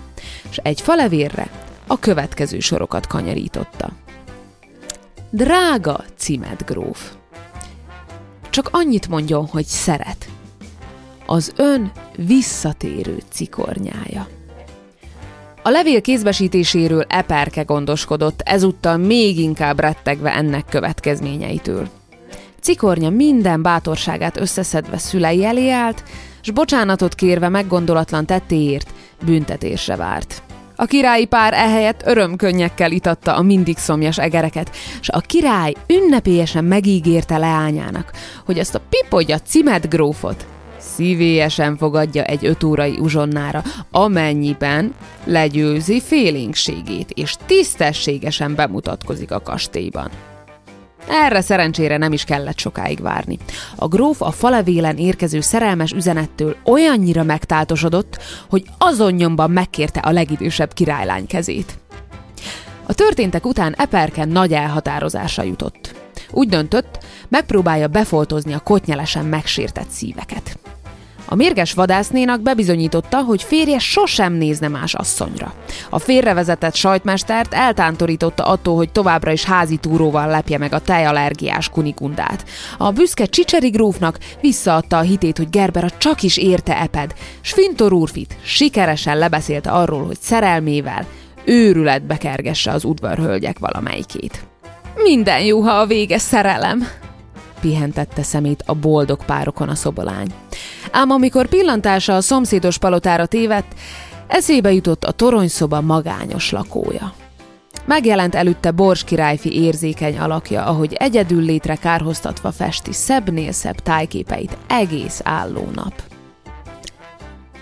és 0.50 0.56
egy 0.56 0.80
falevérre 0.80 1.48
a 1.90 1.98
következő 1.98 2.58
sorokat 2.58 3.06
kanyarította. 3.06 3.90
Drága 5.30 6.04
cimet 6.16 6.64
gróf! 6.64 7.12
Csak 8.50 8.68
annyit 8.72 9.08
mondjon, 9.08 9.46
hogy 9.46 9.64
szeret. 9.64 10.28
Az 11.26 11.52
ön 11.56 11.92
visszatérő 12.16 13.18
cikornyája. 13.30 14.28
A 15.62 15.70
levél 15.70 16.00
kézbesítéséről 16.00 17.04
Eperke 17.08 17.62
gondoskodott, 17.62 18.40
ezúttal 18.44 18.96
még 18.96 19.38
inkább 19.38 19.80
rettegve 19.80 20.34
ennek 20.34 20.64
következményeitől. 20.68 21.88
Cikornya 22.60 23.10
minden 23.10 23.62
bátorságát 23.62 24.40
összeszedve 24.40 24.98
szülei 24.98 25.44
elé 25.44 25.70
állt, 25.70 26.02
s 26.40 26.50
bocsánatot 26.50 27.14
kérve 27.14 27.48
meggondolatlan 27.48 28.26
tettéért 28.26 28.92
büntetésre 29.24 29.96
várt. 29.96 30.42
A 30.80 30.84
királyi 30.84 31.24
pár 31.24 31.52
ehelyett 31.54 32.02
örömkönnyekkel 32.06 32.92
itatta 32.92 33.36
a 33.36 33.42
mindig 33.42 33.76
szomjas 33.76 34.18
egereket, 34.18 34.76
és 35.00 35.08
a 35.08 35.20
király 35.20 35.74
ünnepélyesen 35.86 36.64
megígérte 36.64 37.38
leányának, 37.38 38.10
hogy 38.44 38.58
azt 38.58 38.74
a 38.74 38.80
pipogya 38.88 39.38
cimet 39.38 39.88
grófot 39.88 40.46
szívélyesen 40.78 41.76
fogadja 41.76 42.24
egy 42.24 42.46
öt 42.46 42.62
órai 42.62 42.98
uzsonnára, 42.98 43.62
amennyiben 43.90 44.94
legyőzi 45.24 46.00
félénkségét, 46.00 47.10
és 47.10 47.34
tisztességesen 47.46 48.54
bemutatkozik 48.54 49.30
a 49.30 49.40
kastélyban. 49.40 50.10
Erre 51.08 51.40
szerencsére 51.40 51.96
nem 51.96 52.12
is 52.12 52.24
kellett 52.24 52.58
sokáig 52.58 53.00
várni. 53.00 53.38
A 53.76 53.88
gróf 53.88 54.22
a 54.22 54.30
falevélen 54.30 54.96
érkező 54.96 55.40
szerelmes 55.40 55.92
üzenettől 55.92 56.56
olyannyira 56.64 57.22
megtáltosodott, 57.22 58.18
hogy 58.48 58.64
azon 58.78 59.12
nyomban 59.12 59.50
megkérte 59.50 60.00
a 60.00 60.10
legidősebb 60.10 60.72
királylány 60.72 61.26
kezét. 61.26 61.78
A 62.86 62.94
történtek 62.94 63.46
után 63.46 63.74
Eperken 63.78 64.28
nagy 64.28 64.52
elhatározásra 64.52 65.42
jutott. 65.42 65.94
Úgy 66.30 66.48
döntött, 66.48 67.04
megpróbálja 67.28 67.88
befoltozni 67.88 68.52
a 68.52 68.60
kotnyelesen 68.60 69.24
megsértett 69.24 69.88
szíveket. 69.88 70.58
A 71.30 71.34
mérges 71.34 71.72
vadásznénak 71.72 72.40
bebizonyította, 72.40 73.22
hogy 73.22 73.42
férje 73.42 73.78
sosem 73.78 74.32
nézne 74.32 74.68
más 74.68 74.94
asszonyra. 74.94 75.54
A 75.90 75.98
félrevezetett 75.98 76.74
sajtmestert 76.74 77.54
eltántorította 77.54 78.44
attól, 78.44 78.76
hogy 78.76 78.92
továbbra 78.92 79.32
is 79.32 79.44
házi 79.44 79.76
túróval 79.76 80.26
lepje 80.26 80.58
meg 80.58 80.72
a 80.72 80.78
tejallergiás 80.78 81.68
kunikundát. 81.68 82.44
A 82.78 82.90
büszke 82.90 83.24
Csicseri 83.24 83.68
grófnak 83.68 84.18
visszaadta 84.40 84.96
a 84.96 85.00
hitét, 85.00 85.36
hogy 85.36 85.50
Gerbera 85.50 85.90
csak 85.90 86.22
is 86.22 86.36
érte 86.36 86.80
Eped, 86.80 87.14
s 87.40 87.54
úrfit 87.90 88.36
sikeresen 88.42 89.18
lebeszélte 89.18 89.70
arról, 89.70 90.06
hogy 90.06 90.18
szerelmével 90.20 91.06
őrületbe 91.44 92.16
kergesse 92.16 92.70
az 92.70 92.84
udvarhölgyek 92.84 93.58
valamelyikét. 93.58 94.46
Minden 95.02 95.44
jó, 95.44 95.60
ha 95.60 95.70
a 95.70 95.86
vége 95.86 96.18
szerelem, 96.18 96.88
pihentette 97.60 98.22
szemét 98.22 98.62
a 98.66 98.74
boldog 98.74 99.24
párokon 99.24 99.68
a 99.68 99.74
szobalány. 99.74 100.28
Ám 100.90 101.10
amikor 101.10 101.48
pillantása 101.48 102.16
a 102.16 102.20
szomszédos 102.20 102.78
palotára 102.78 103.26
tévedt, 103.26 103.74
eszébe 104.26 104.72
jutott 104.72 105.04
a 105.04 105.12
toronyszoba 105.12 105.80
magányos 105.80 106.50
lakója. 106.50 107.12
Megjelent 107.84 108.34
előtte 108.34 108.70
Bors 108.70 109.04
királyfi 109.04 109.62
érzékeny 109.62 110.18
alakja, 110.18 110.64
ahogy 110.64 110.92
egyedül 110.92 111.42
létre 111.42 111.74
kárhoztatva 111.74 112.52
festi 112.52 112.92
szebbnél 112.92 113.52
szebb 113.52 113.76
tájképeit 113.76 114.56
egész 114.68 115.20
álló 115.24 115.68
nap. 115.74 115.92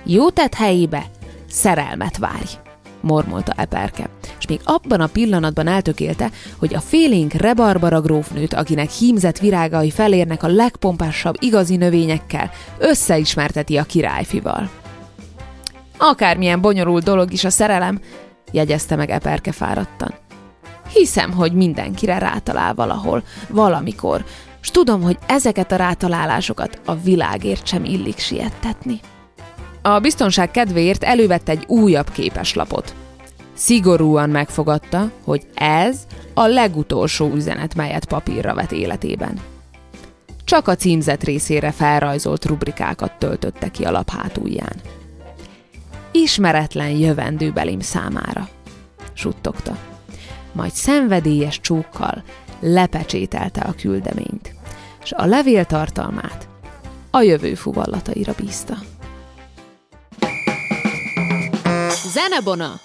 Jó 0.05 0.31
tett 0.31 0.55
helyébe, 0.55 1.05
szerelmet 1.49 2.17
várj, 2.17 2.66
mormolta 3.07 3.53
Eperke 3.57 4.09
és 4.39 4.47
még 4.47 4.61
abban 4.65 5.01
a 5.01 5.07
pillanatban 5.07 5.67
eltökélte, 5.67 6.31
hogy 6.59 6.75
a 6.75 6.81
félénk 6.81 7.33
rebarbara 7.33 8.01
grófnőt, 8.01 8.55
akinek 8.55 8.91
hímzett 8.91 9.39
virágai 9.39 9.91
felérnek 9.91 10.43
a 10.43 10.49
legpompásabb 10.49 11.37
igazi 11.39 11.77
növényekkel, 11.77 12.51
összeismerteti 12.79 13.77
a 13.77 13.83
királyfival. 13.83 14.71
Akármilyen 15.99 16.61
bonyolult 16.61 17.05
dolog 17.05 17.33
is 17.33 17.45
a 17.45 17.51
szerelem, 17.51 18.01
jegyezte 18.53 18.97
meg 18.97 19.11
Eperke 19.11 19.53
fáradtan. 19.53 20.15
Hiszem, 20.93 21.33
hogy 21.33 21.53
mindenkire 21.53 22.19
rátalál 22.19 22.75
valahol, 22.75 23.23
valamikor, 23.49 24.25
s 24.61 24.71
tudom, 24.71 25.03
hogy 25.03 25.19
ezeket 25.27 25.73
a 25.73 25.77
rátalálásokat 25.77 26.81
a 26.85 26.95
világért 26.95 27.67
sem 27.67 27.85
illik 27.85 28.19
siettetni. 28.19 29.01
A 29.87 30.01
biztonság 30.01 30.51
kedvéért 30.51 31.05
elővette 31.05 31.53
egy 31.53 31.65
újabb 31.67 32.11
képeslapot. 32.11 32.95
Szigorúan 33.55 34.31
megfogadta, 34.31 35.11
hogy 35.25 35.47
ez 35.55 36.07
a 36.35 36.47
legutolsó 36.47 37.33
üzenet, 37.35 37.75
melyet 37.75 38.05
papírra 38.05 38.55
vet 38.55 38.73
életében. 38.73 39.41
Csak 40.45 40.69
a 40.69 40.75
címzet 40.75 41.25
részére 41.25 41.71
felrajzolt 41.71 42.45
rubrikákat 42.45 43.13
töltötte 43.19 43.69
ki 43.71 43.85
a 43.85 43.91
lap 43.91 44.11
hátulján. 44.11 44.75
Ismeretlen 46.13 46.91
jövendőbelim 46.91 47.81
számára, 47.81 48.49
suttogta. 49.13 49.77
Majd 50.53 50.73
szenvedélyes 50.73 51.61
csókkal 51.61 52.23
lepecsételte 52.61 53.61
a 53.61 53.75
küldeményt, 53.81 54.55
és 55.03 55.13
a 55.13 55.27
levél 55.27 55.65
tartalmát 55.65 56.49
a 57.11 57.21
jövő 57.21 57.55
fuvallataira 57.55 58.33
bízta. 58.37 58.77
Zenebona! 62.17 62.81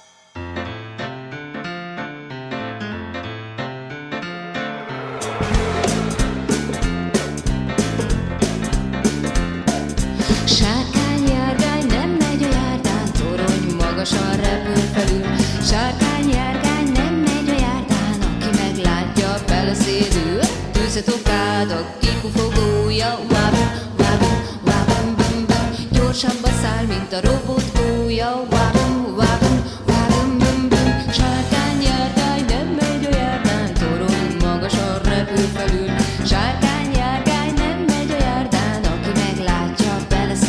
magasan 13.78 14.36
repül 14.36 14.84
felül. 14.94 15.26
Sárkány, 15.62 16.30
nem 16.94 17.13
megy 17.13 17.50
a 17.50 17.60
járdán, 17.60 18.22
aki 18.22 18.50
meglátja 18.62 19.36
beleszédül. 19.48 20.39
Tűzet 20.72 21.08
okád 21.08 21.72
a 21.72 21.98
kipufogója, 22.00 23.20
wabum, 23.30 23.70
wabum, 23.98 24.38
wabum, 24.65 25.15
bum, 25.15 25.46
bum. 25.46 25.88
Gyorsabban 25.91 26.54
mint 26.88 27.13
a 27.13 27.20
robot 27.22 27.41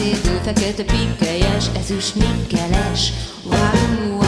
beleszédül. 0.03 0.41
Fekete 0.43 0.85
pikkelyes, 0.85 1.65
ezüst 1.77 2.15
mikkeles, 2.15 3.13
Tűzet 3.43 4.22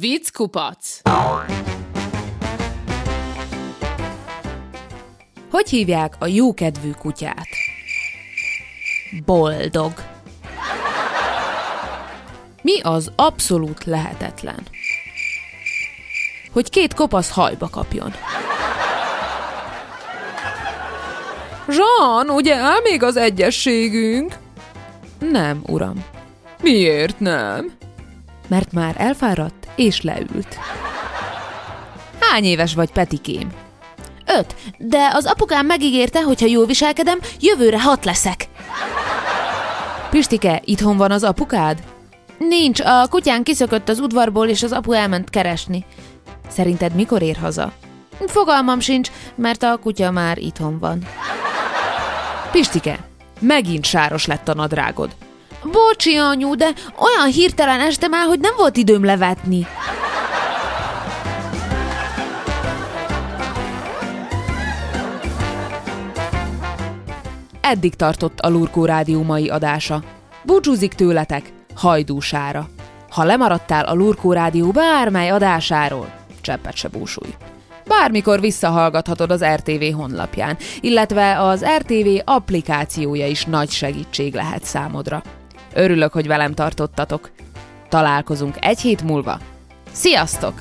Vicckupac. 0.00 1.00
Hogy 5.50 5.68
hívják 5.68 6.14
a 6.18 6.26
jókedvű 6.26 6.90
kutyát? 6.90 7.46
Boldog. 9.24 9.92
Mi 12.62 12.80
az 12.80 13.12
abszolút 13.16 13.84
lehetetlen? 13.84 14.66
Hogy 16.52 16.70
két 16.70 16.94
kopasz 16.94 17.30
hajba 17.30 17.68
kapjon. 17.68 18.12
Jean, 21.68 22.30
ugye 22.30 22.54
áll 22.54 22.80
még 22.82 23.02
az 23.02 23.16
egyességünk? 23.16 24.34
Nem, 25.18 25.62
uram. 25.66 26.04
Miért 26.62 27.20
nem? 27.20 27.72
Mert 28.48 28.72
már 28.72 28.94
elfáradt 28.98 29.59
és 29.80 30.02
leült. 30.02 30.58
Hány 32.20 32.44
éves 32.44 32.74
vagy, 32.74 32.90
Petikém? 32.90 33.48
Öt, 34.26 34.54
de 34.78 35.10
az 35.12 35.26
apukám 35.26 35.66
megígérte, 35.66 36.22
hogy 36.22 36.40
ha 36.40 36.46
jól 36.46 36.66
viselkedem, 36.66 37.18
jövőre 37.40 37.80
hat 37.80 38.04
leszek. 38.04 38.48
Pistike, 40.10 40.60
itthon 40.64 40.96
van 40.96 41.10
az 41.10 41.22
apukád? 41.22 41.82
Nincs, 42.38 42.80
a 42.80 43.06
kutyán 43.08 43.42
kiszökött 43.42 43.88
az 43.88 43.98
udvarból, 43.98 44.48
és 44.48 44.62
az 44.62 44.72
apu 44.72 44.92
elment 44.92 45.30
keresni. 45.30 45.84
Szerinted 46.48 46.94
mikor 46.94 47.22
ér 47.22 47.36
haza? 47.36 47.72
Fogalmam 48.26 48.80
sincs, 48.80 49.10
mert 49.34 49.62
a 49.62 49.76
kutya 49.76 50.10
már 50.10 50.38
itthon 50.38 50.78
van. 50.78 51.06
Pistike, 52.50 52.98
megint 53.40 53.84
sáros 53.84 54.26
lett 54.26 54.48
a 54.48 54.54
nadrágod. 54.54 55.10
Bocsi, 55.70 56.16
anyu, 56.16 56.54
de 56.54 56.64
olyan 56.96 57.32
hirtelen 57.32 57.80
estem 57.80 58.12
el, 58.12 58.26
hogy 58.26 58.40
nem 58.40 58.52
volt 58.56 58.76
időm 58.76 59.04
levetni. 59.04 59.66
Eddig 67.60 67.94
tartott 67.94 68.40
a 68.40 68.48
Lurkó 68.48 68.84
Rádió 68.84 69.22
mai 69.22 69.48
adása. 69.48 70.02
Búcsúzik 70.42 70.92
tőletek 70.92 71.52
hajdúsára. 71.74 72.68
Ha 73.10 73.24
lemaradtál 73.24 73.84
a 73.84 73.94
Lurkó 73.94 74.32
Rádió 74.32 74.70
bármely 74.70 75.30
adásáról, 75.30 76.12
cseppet 76.40 76.76
se 76.76 76.88
búsulj. 76.88 77.30
Bármikor 77.86 78.40
visszahallgathatod 78.40 79.30
az 79.30 79.44
RTV 79.44 79.94
honlapján, 79.94 80.56
illetve 80.80 81.40
az 81.40 81.64
RTV 81.78 82.08
applikációja 82.24 83.26
is 83.26 83.44
nagy 83.44 83.70
segítség 83.70 84.34
lehet 84.34 84.64
számodra. 84.64 85.22
Örülök, 85.74 86.12
hogy 86.12 86.26
velem 86.26 86.54
tartottatok. 86.54 87.30
Találkozunk 87.88 88.56
egy 88.60 88.80
hét 88.80 89.02
múlva. 89.02 89.38
Sziasztok! 89.92 90.54